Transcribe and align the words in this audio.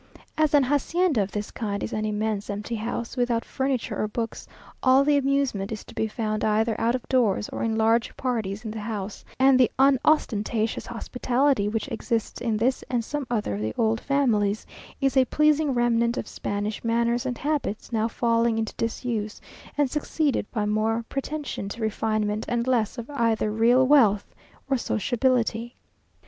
As 0.35 0.55
an 0.55 0.63
hacienda 0.63 1.21
of 1.21 1.31
this 1.31 1.51
kind 1.51 1.83
is 1.83 1.93
an 1.93 2.05
immense 2.05 2.49
empty 2.49 2.73
house, 2.77 3.15
without 3.15 3.45
furniture 3.45 4.01
or 4.01 4.07
books, 4.07 4.47
all 4.81 5.03
the 5.03 5.15
amusement 5.15 5.71
is 5.71 5.85
to 5.85 5.93
be 5.93 6.07
found 6.07 6.43
either 6.43 6.75
out 6.81 6.95
of 6.95 7.07
doors, 7.07 7.49
or 7.49 7.61
in 7.61 7.75
large 7.75 8.17
parties 8.17 8.65
in 8.65 8.71
the 8.71 8.79
house; 8.79 9.23
and 9.39 9.59
the 9.59 9.69
unostentatious 9.77 10.87
hospitality 10.87 11.67
which 11.67 11.87
exists 11.89 12.41
in 12.41 12.57
this 12.57 12.83
and 12.89 13.05
some 13.05 13.27
other 13.29 13.53
of 13.53 13.61
the 13.61 13.75
old 13.77 13.99
families, 14.01 14.65
is 14.99 15.15
a 15.15 15.25
pleasing 15.25 15.71
remnant 15.75 16.17
of 16.17 16.27
Spanish 16.27 16.83
manners 16.83 17.23
and 17.27 17.37
habits, 17.37 17.91
now 17.91 18.07
falling 18.07 18.57
into 18.57 18.73
disuse, 18.77 19.39
and 19.77 19.91
succeeded 19.91 20.49
by 20.51 20.65
more 20.65 21.05
pretension 21.09 21.69
to 21.69 21.79
refinement, 21.79 22.43
and 22.49 22.65
less 22.65 22.97
of 22.97 23.07
either 23.11 23.51
real 23.51 23.85
wealth 23.85 24.33
or 24.67 24.77
sociability. 24.77 25.75